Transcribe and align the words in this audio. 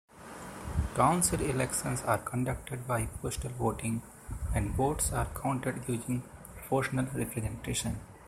Council 0.95 1.39
elections 1.41 2.01
are 2.01 2.17
conducted 2.17 2.87
by 2.87 3.05
postal 3.21 3.51
voting 3.51 4.01
and 4.51 4.71
votes 4.71 5.11
are 5.13 5.27
counted 5.39 5.75
using 5.87 6.23
proportional 6.55 7.05
representation. 7.13 7.99